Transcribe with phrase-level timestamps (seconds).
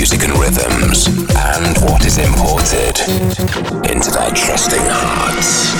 [0.00, 1.08] music and rhythms,
[1.52, 2.96] and what is imported
[3.92, 5.76] into their trusting hearts.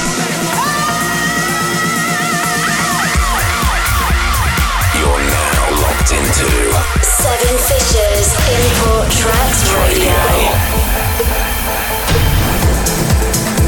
[5.01, 6.53] You're now locked into
[7.01, 10.21] Seven Fishers Import Tracks Radio.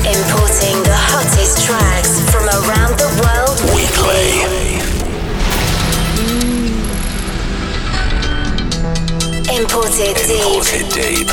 [0.04, 4.71] Importing the hottest tracks from around the world weekly.
[9.54, 10.40] Imported deep.
[10.46, 11.28] Imported deep.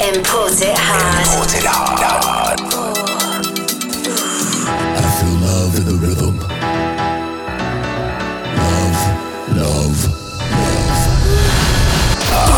[0.00, 1.26] Imported hard.
[1.26, 2.60] Imported hard.
[4.96, 6.38] I feel love in the rhythm.
[8.56, 9.00] Love,
[9.56, 9.98] love,
[12.30, 12.56] love.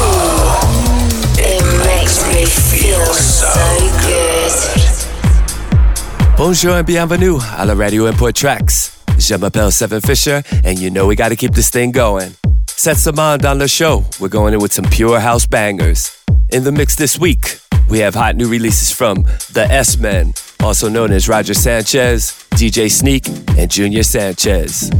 [1.39, 3.49] It makes me feel so
[4.05, 4.53] good.
[6.37, 8.93] Bonjour and bienvenue à la Radio Import Tracks.
[9.19, 12.35] Je m'appelle Seven Fisher, and you know we gotta keep this thing going.
[12.79, 14.05] Set some mind on the show.
[14.21, 16.17] We're going in with some pure house bangers.
[16.51, 17.59] In the mix this week,
[17.91, 22.91] we have hot new releases from The S Men, also known as Roger Sanchez, DJ
[22.91, 24.91] Sneak, and Junior Sanchez.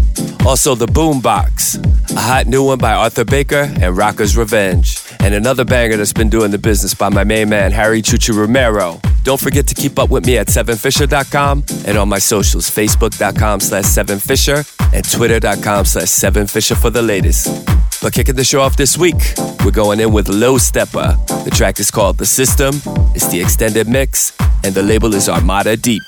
[0.47, 5.65] Also, The Boombox, a hot new one by Arthur Baker and Rocker's Revenge, and another
[5.65, 9.01] banger that's been doing the business by my main man, Harry Choo Choo Romero.
[9.25, 13.85] Don't forget to keep up with me at 7fisher.com and on my socials, facebook.com slash
[13.85, 14.65] 7fisher
[14.95, 17.69] and twitter.com slash 7fisher for the latest.
[18.01, 21.17] But kicking the show off this week, we're going in with Low Steppa.
[21.45, 22.81] The track is called The System,
[23.13, 26.03] it's the extended mix, and the label is Armada Deep.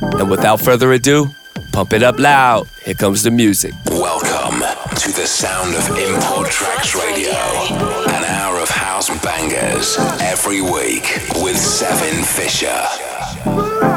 [0.00, 1.26] And without further ado,
[1.72, 2.66] pump it up loud.
[2.84, 3.72] Here comes the music.
[3.86, 4.58] Welcome
[4.96, 7.30] to the sound of Import Tracks Radio.
[7.30, 11.04] An hour of house bangers every week
[11.36, 13.89] with Seven Fisher.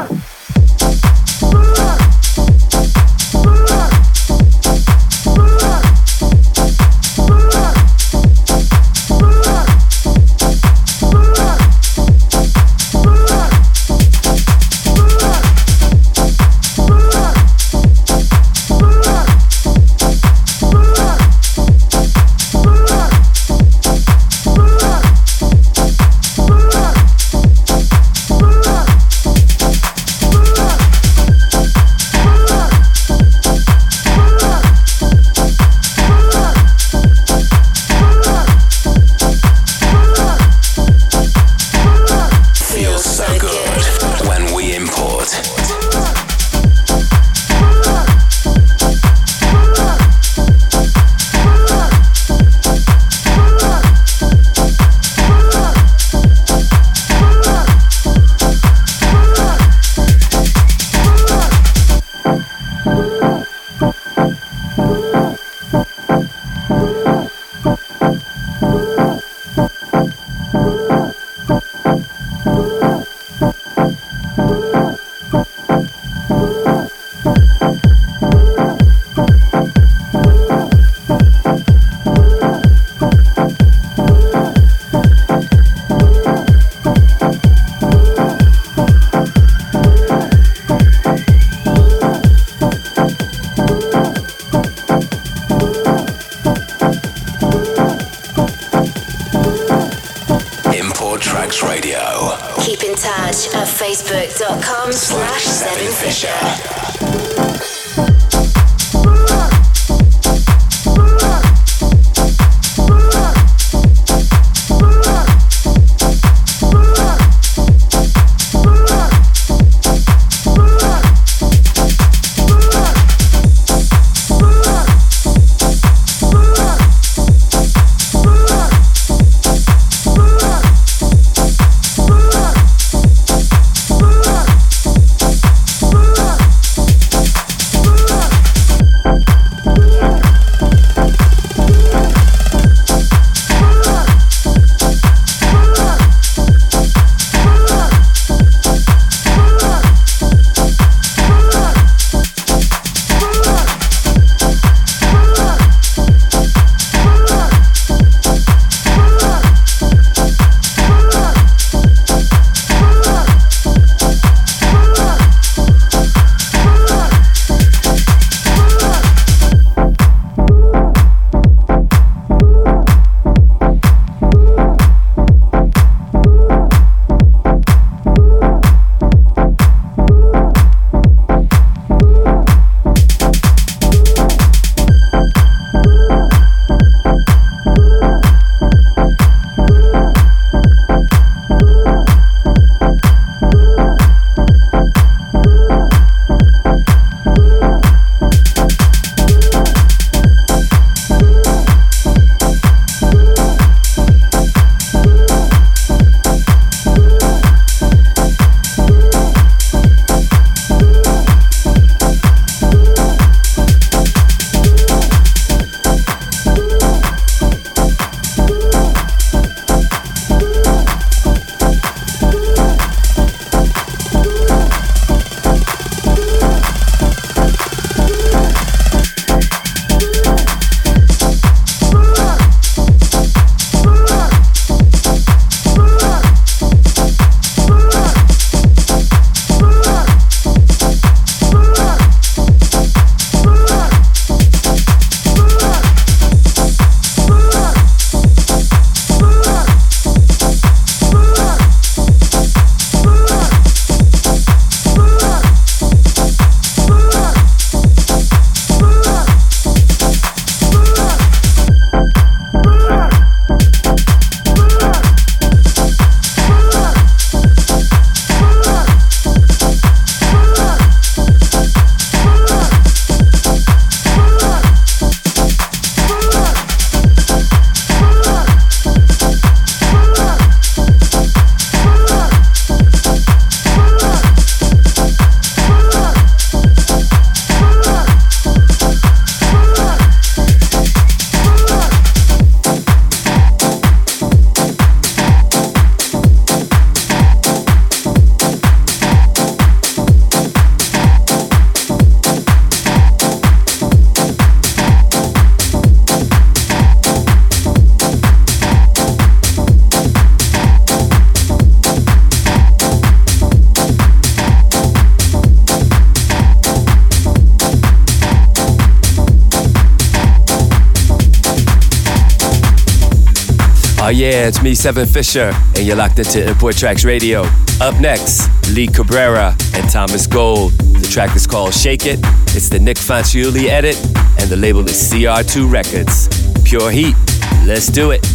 [324.46, 327.44] It's me, Seven Fisher, and you're locked into Import Tracks Radio.
[327.80, 330.72] Up next, Lee Cabrera and Thomas Gold.
[330.72, 332.18] The track is called Shake It.
[332.54, 333.96] It's the Nick Fanciulli edit,
[334.38, 336.28] and the label is CR2 Records.
[336.62, 337.16] Pure heat.
[337.64, 338.33] Let's do it.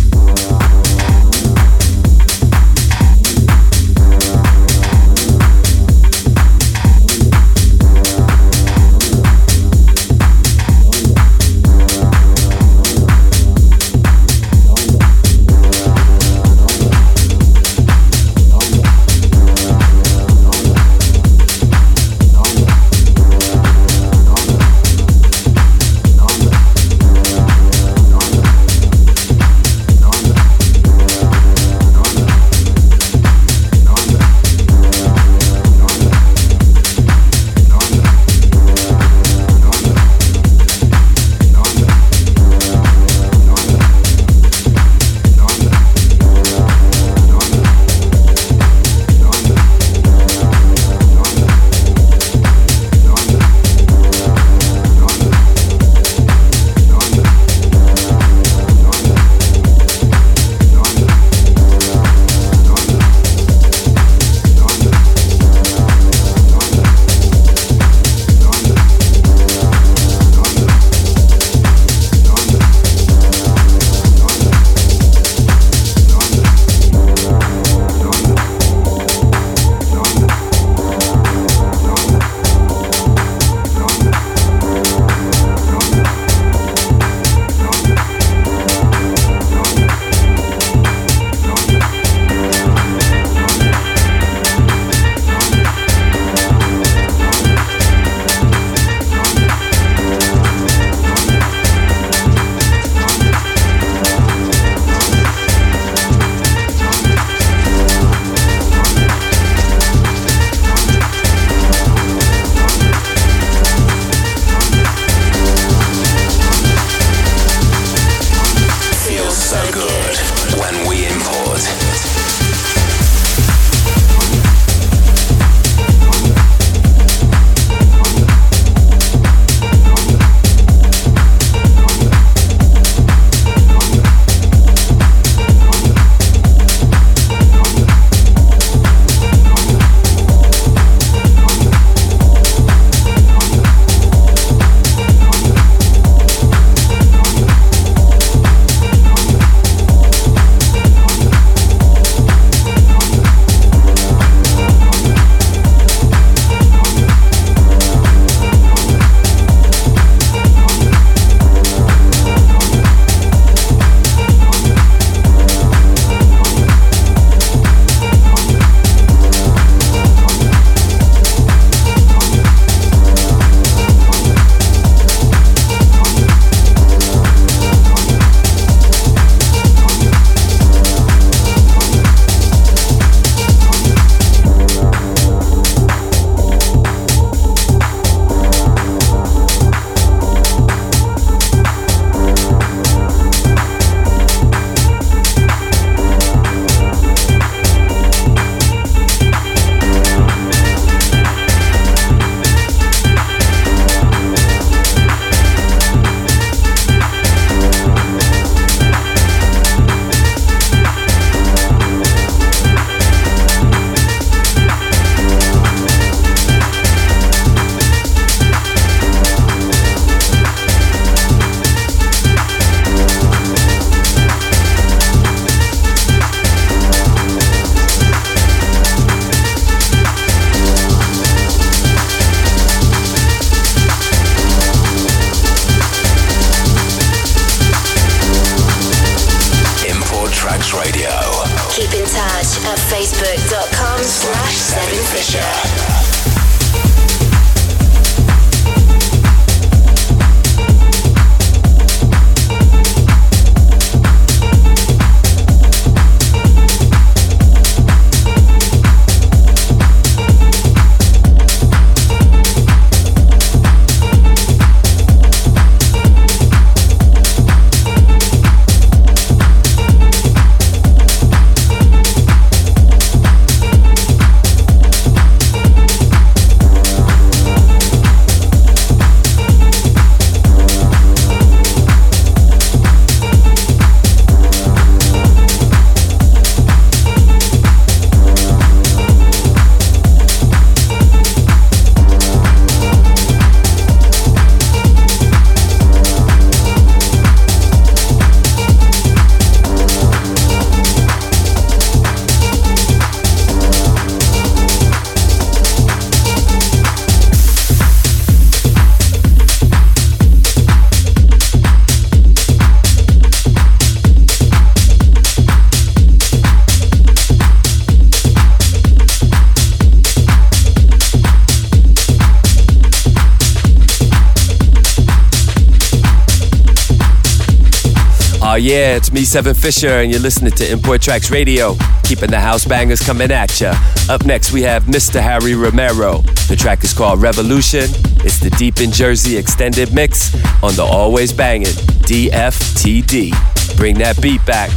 [328.62, 332.66] Yeah, it's me, Seven Fisher, and you're listening to Import Tracks Radio, keeping the house
[332.66, 333.74] bangers coming at ya.
[334.10, 335.22] Up next, we have Mr.
[335.22, 336.20] Harry Romero.
[336.48, 337.86] The track is called Revolution.
[338.26, 341.68] It's the Deep in Jersey extended mix on the always banging
[342.08, 343.78] DFTD.
[343.78, 344.72] Bring that beat back.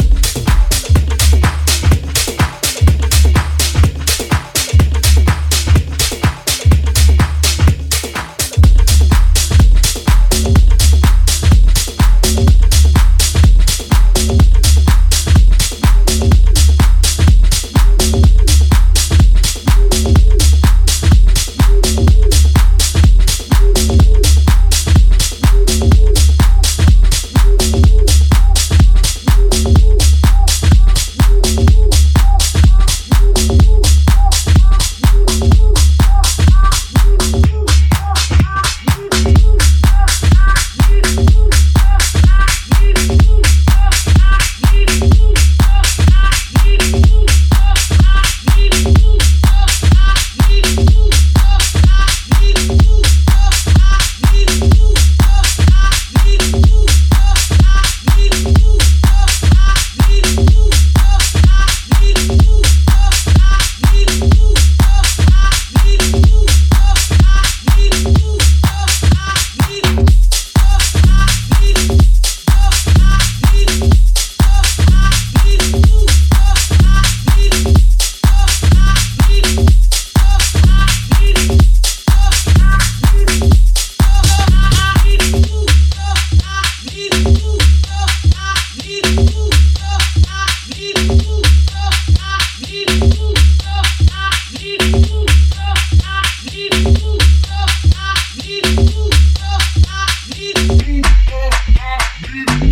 [102.33, 102.72] Seven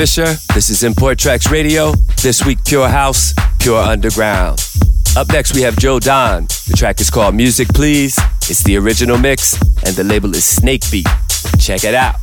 [0.00, 0.34] Fisher.
[0.54, 1.92] This is Import Tracks Radio.
[2.22, 4.58] This week, Pure House, Pure Underground.
[5.14, 6.44] Up next, we have Joe Don.
[6.44, 8.18] The track is called Music Please.
[8.48, 11.06] It's the original mix, and the label is Snake Beat.
[11.58, 12.16] Check it out.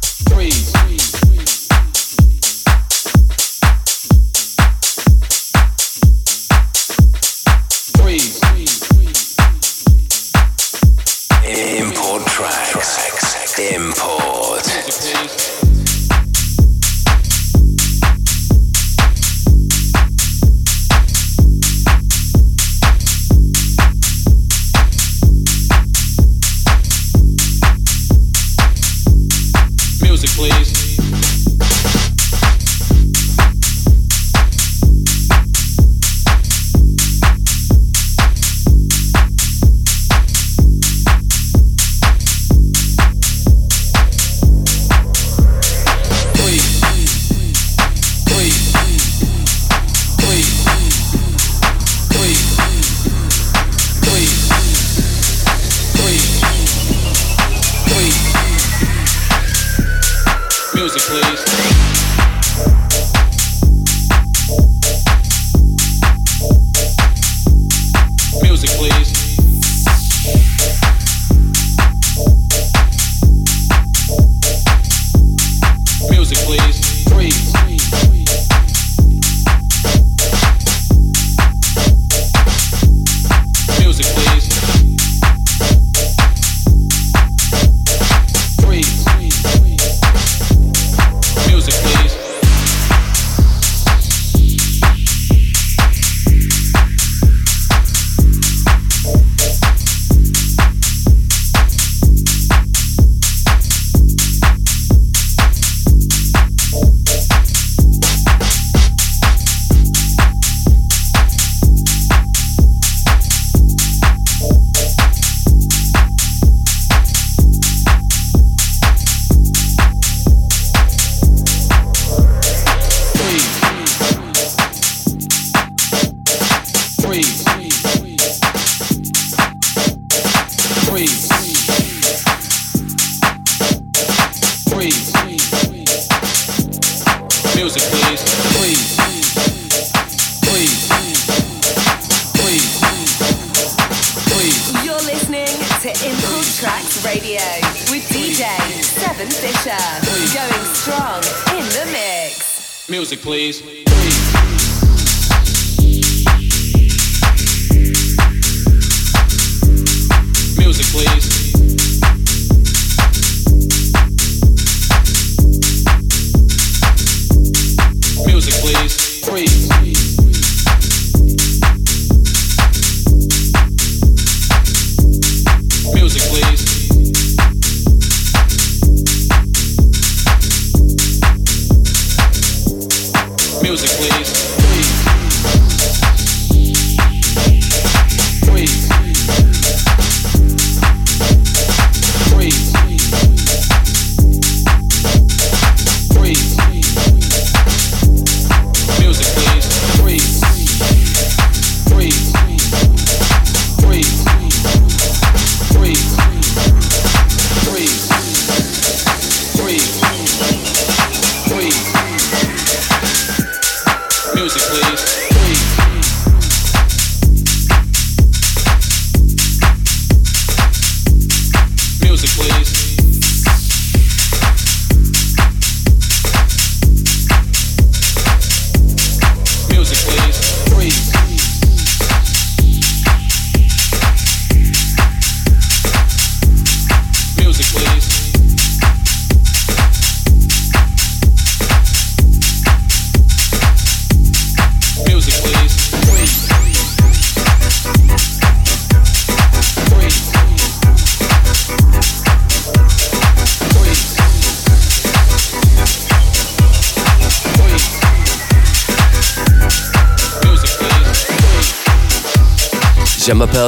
[11.45, 13.59] Import tracks.
[13.59, 14.16] Import.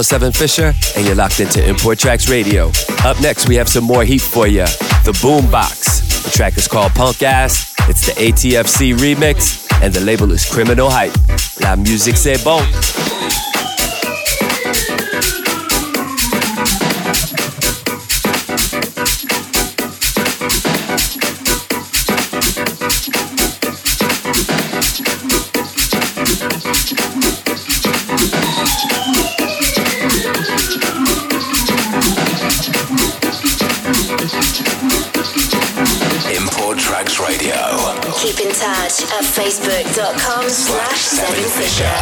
[0.03, 2.71] 7 Fisher, and you're locked into Import Tracks Radio.
[3.03, 4.65] Up next, we have some more heat for you.
[5.03, 6.23] The Boombox.
[6.23, 7.73] The track is called Punk Ass.
[7.89, 11.13] It's the ATFC remix, and the label is Criminal Hype.
[11.61, 12.61] La musique c'est bon.
[39.89, 41.98] facebook.com slash 7fisher.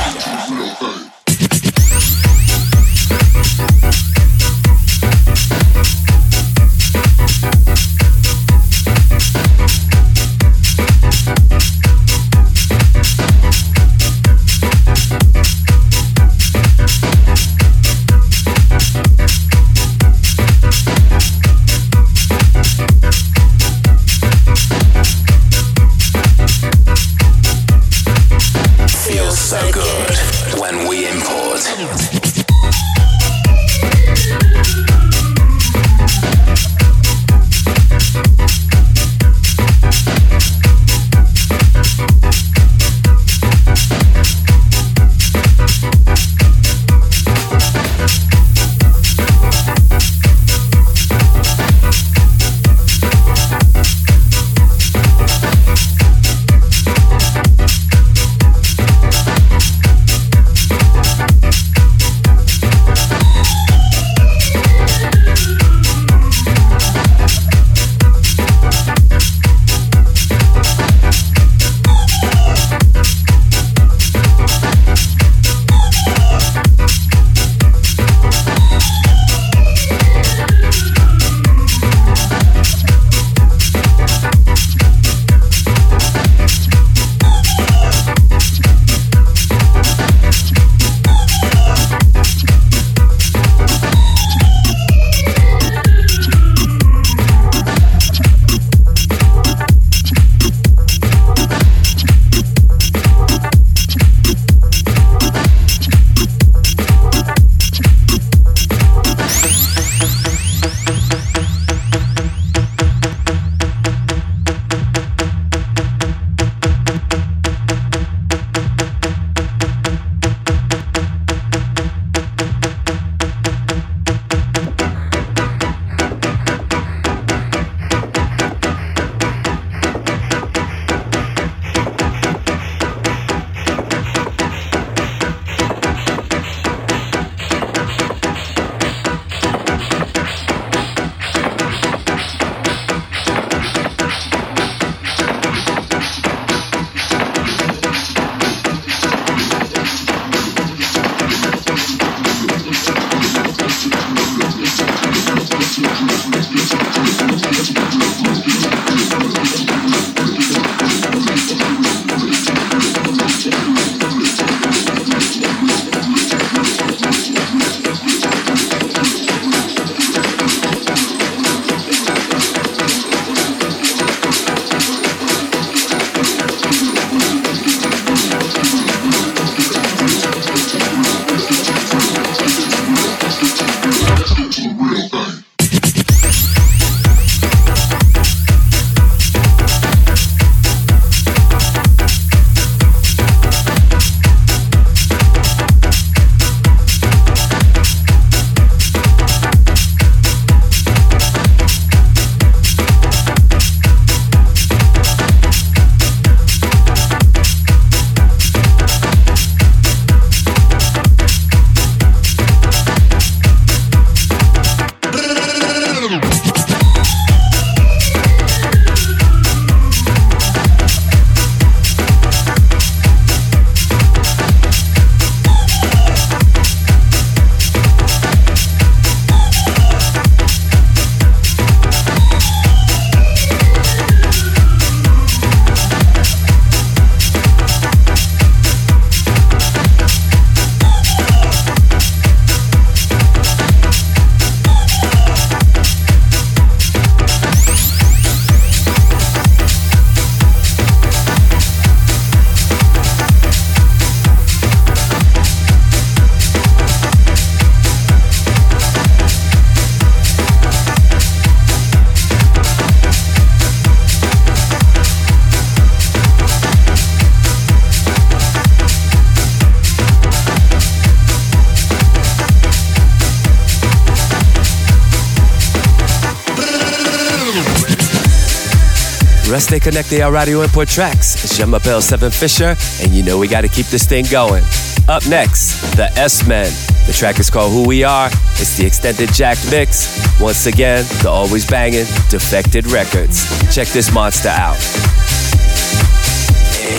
[279.68, 281.58] Stay connected our Radio Import tracks.
[281.58, 284.64] Jean Mapel 7 Fisher, and you know we gotta keep this thing going.
[285.10, 286.72] Up next, the S-Men.
[287.06, 288.28] The track is called Who We Are.
[288.62, 290.40] It's the extended jacked mix.
[290.40, 293.44] Once again, the always banging Defected Records.
[293.76, 294.78] Check this monster out.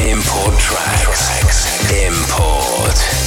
[0.04, 1.90] Import tracks.
[1.90, 3.17] Import.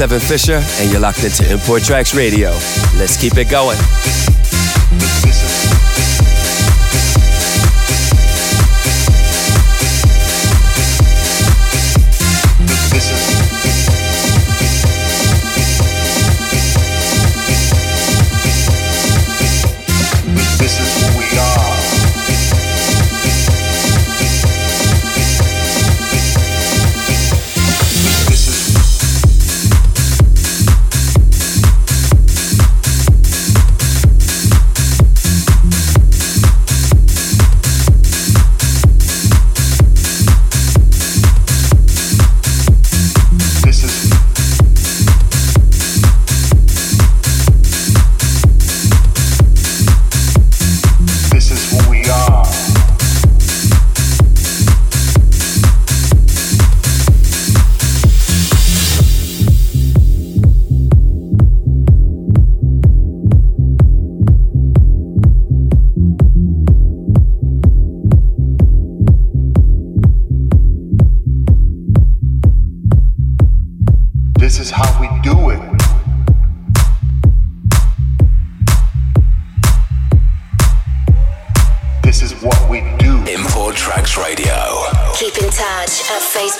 [0.00, 2.52] Seven Fisher, and you're locked into Import Tracks Radio.
[2.96, 3.76] Let's keep it going.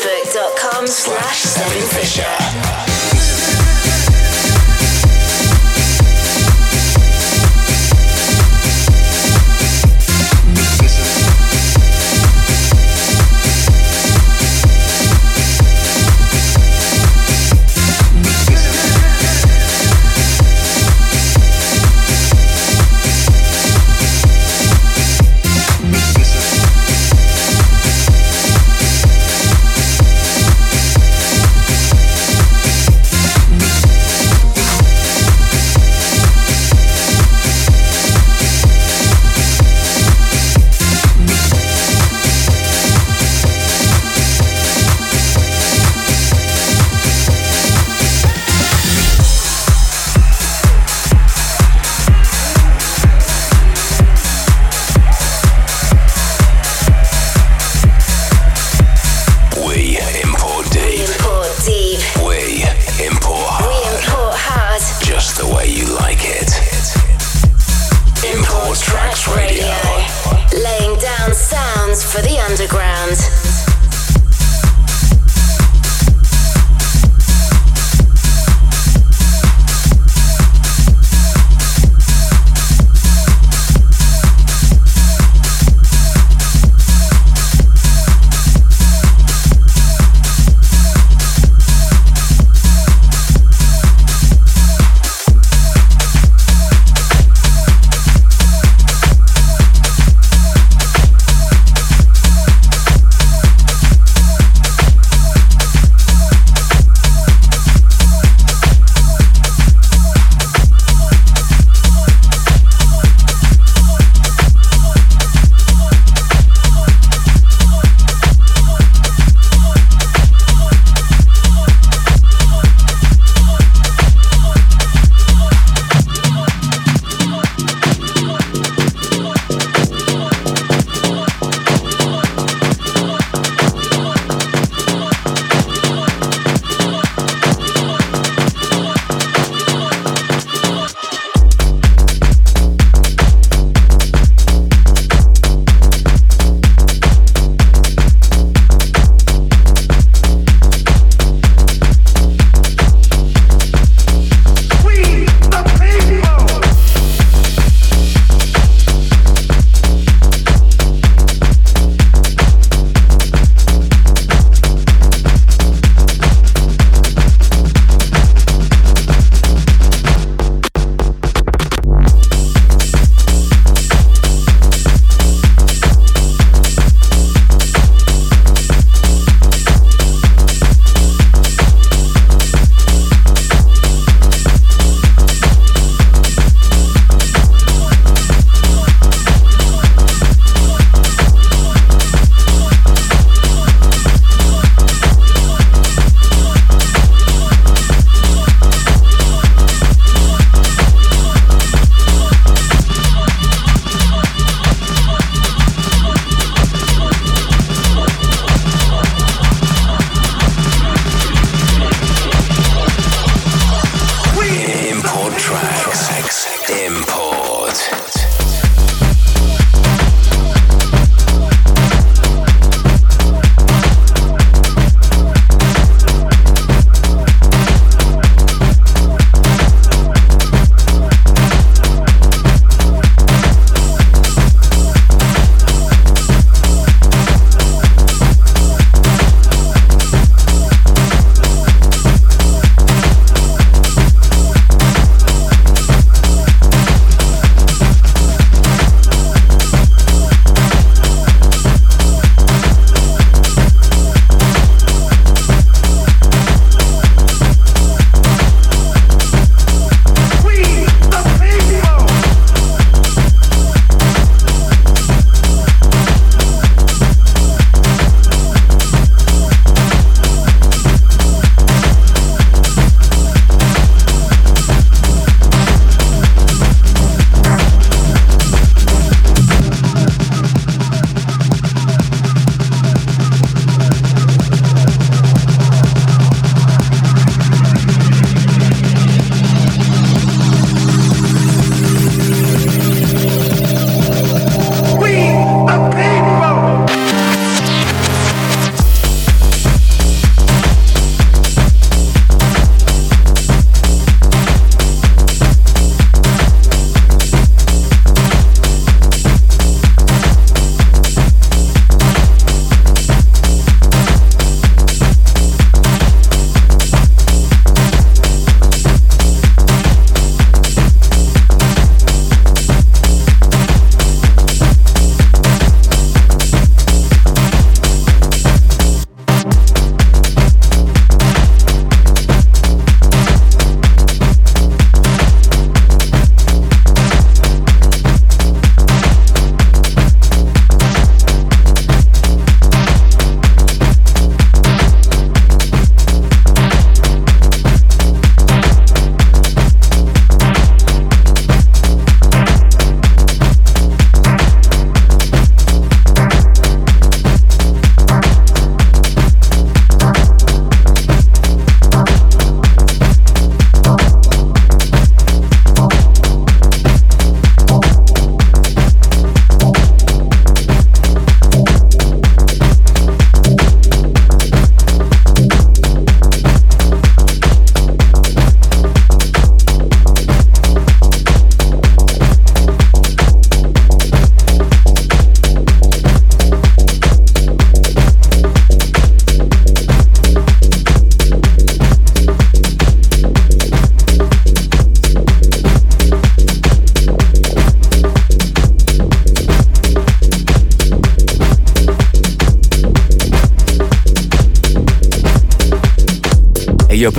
[0.01, 1.45] facebook.com slash
[1.93, 2.90] Fisher.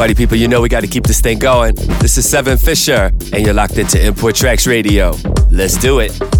[0.02, 1.76] Party people, you know we gotta keep this thing going.
[2.02, 5.12] This is Seven Fisher, and you're locked into Import Tracks Radio.
[5.52, 6.31] Let's do it.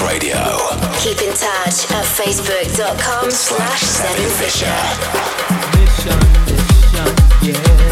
[0.00, 0.36] Radio.
[0.98, 4.66] Keep in touch at facebook.com slash Seven Fisher.
[5.78, 6.20] Mission,
[7.42, 7.85] yeah.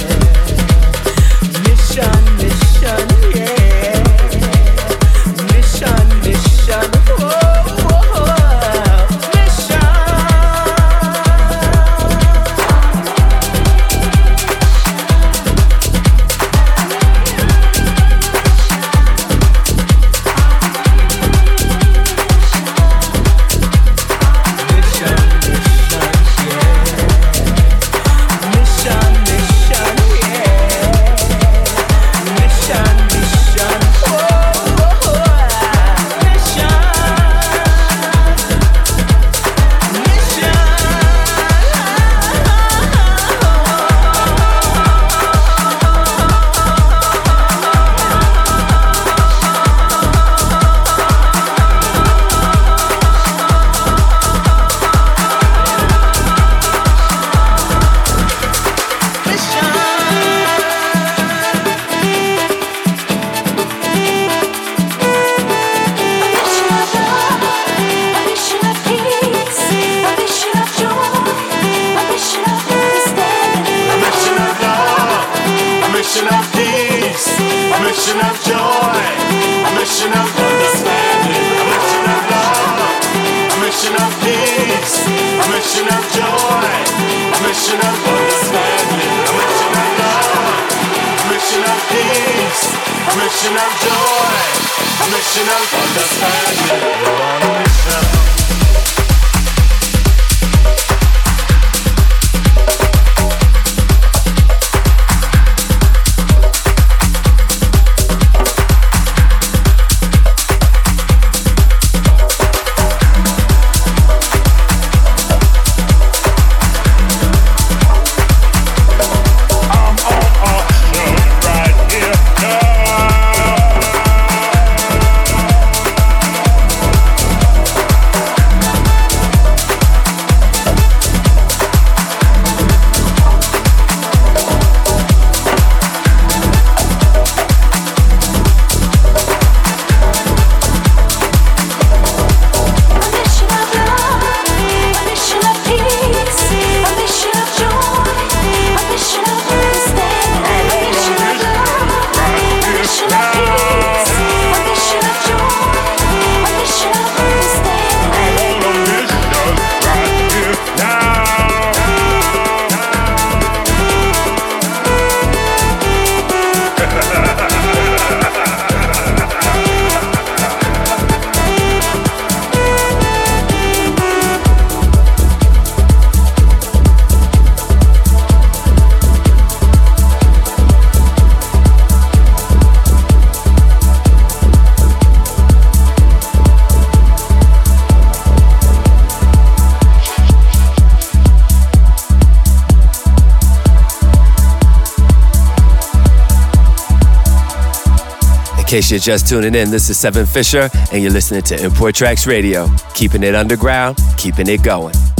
[198.74, 202.26] Case you're just tuning in, this is Seven Fisher, and you're listening to Import Tracks
[202.26, 202.68] Radio.
[202.92, 205.13] Keeping it underground, keeping it going.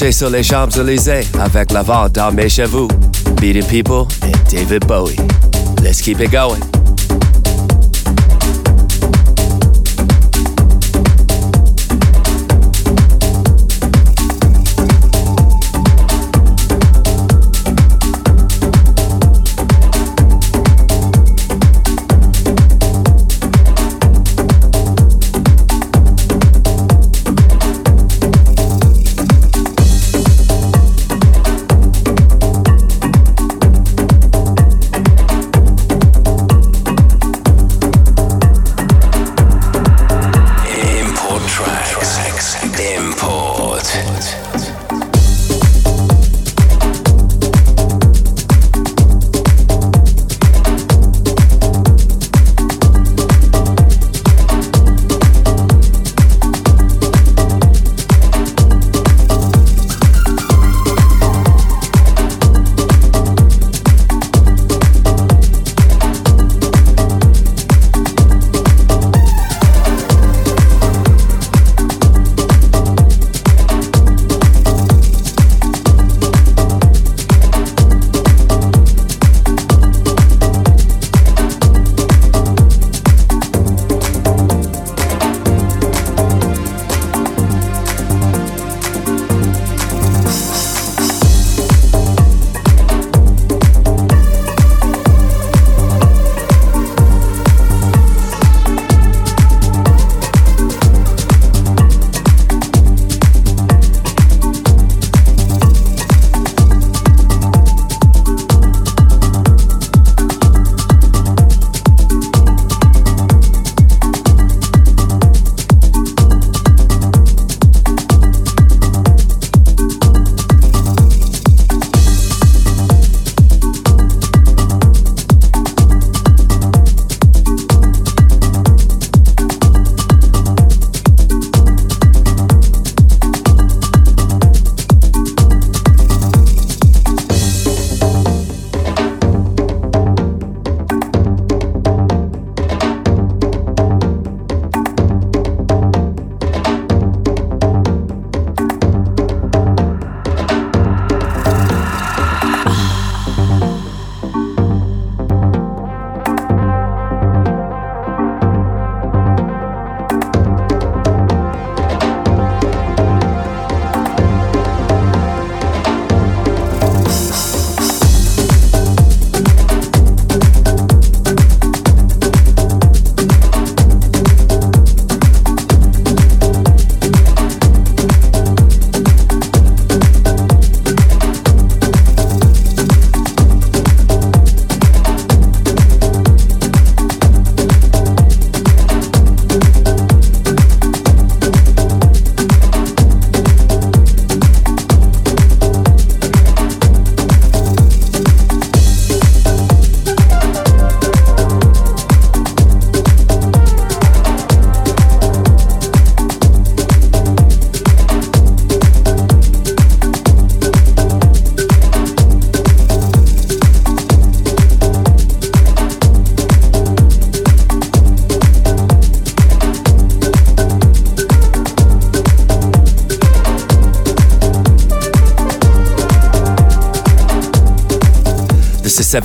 [0.00, 2.88] Sur les Champs-Élysées avec la vente dans mes chevaux.
[3.38, 5.16] Beating People and David Bowie.
[5.82, 6.69] Let's keep it going.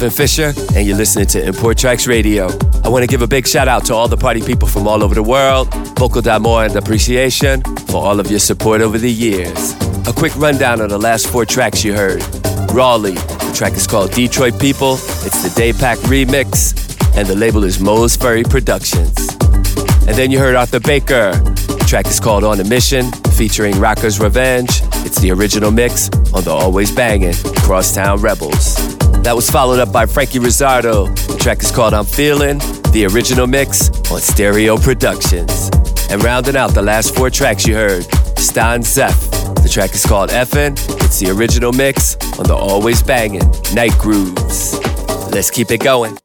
[0.10, 2.48] Fisher, and you're listening to Import Tracks Radio.
[2.84, 5.04] I want to give a big shout out to all the party people from all
[5.04, 9.74] over the world, Vocal d'Amour and Appreciation for all of your support over the years.
[10.08, 12.22] A quick rundown of the last four tracks you heard.
[12.74, 16.74] Raleigh, the track is called Detroit People, it's the Day Pack remix,
[17.18, 19.18] and the label is Mo's Ferry Productions.
[20.08, 24.20] And then you heard Arthur Baker, the track is called On a Mission, featuring Rocker's
[24.20, 27.34] Revenge, It's the original mix on the always banging
[27.64, 28.75] Crosstown Rebels.
[29.26, 31.08] That was followed up by Franky Rizardo.
[31.26, 32.60] The track is called I'm Feeling,
[32.92, 35.72] the original mix on Stereo Productions.
[36.12, 38.04] And rounding out the last four tracks you heard,
[38.38, 39.18] Stan Zeff.
[39.64, 40.74] The track is called Effin'.
[41.04, 44.80] It's the original mix on the always banging Night Grooves.
[45.32, 46.20] Let's keep it going.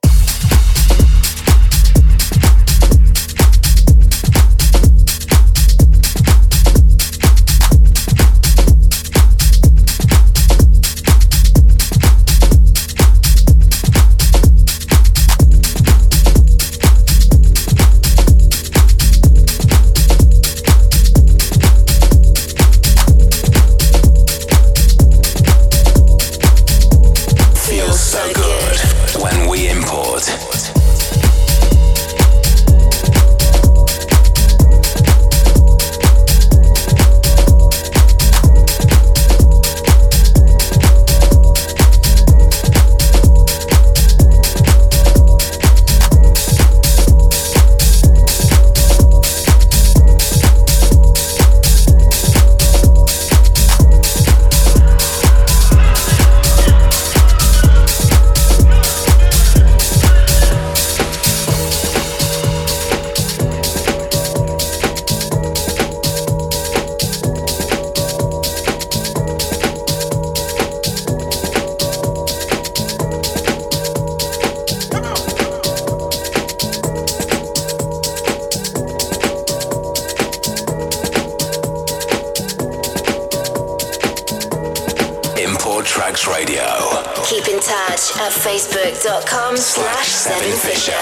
[89.52, 89.56] Me,
[90.04, 90.92] Seven Fisher,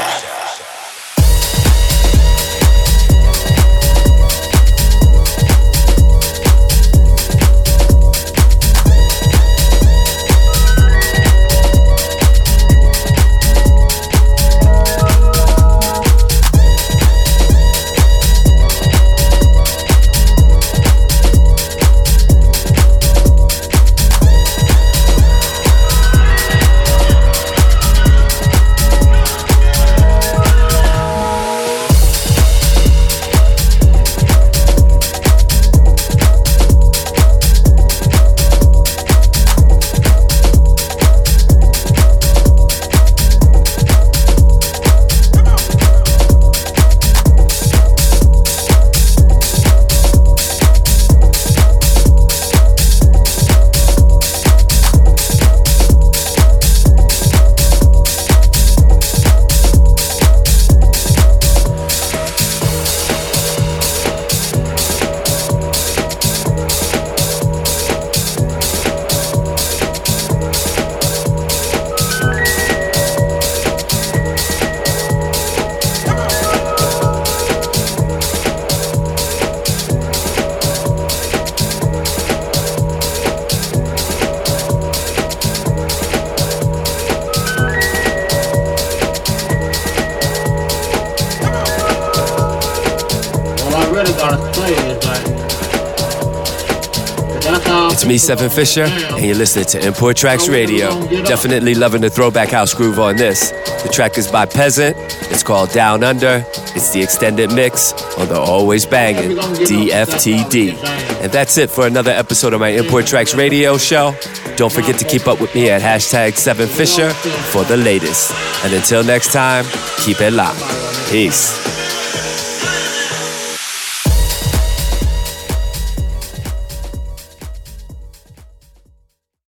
[98.29, 100.91] and you're listening to Import Tracks Radio.
[101.25, 103.53] Definitely loving the throwback house groove on this.
[103.83, 104.97] The track is by Peasant.
[105.31, 106.45] It's called Down Under.
[106.77, 110.77] It's the extended mix on the always banging DFTD.
[111.23, 114.15] And that's it for another episode of my Import Tracks Radio show.
[114.57, 117.13] Don't forget to keep up with me at hashtag 7Fisher
[117.53, 118.33] for the latest.
[118.65, 119.65] And until next time,
[120.05, 120.63] keep it locked.
[121.11, 121.68] Peace.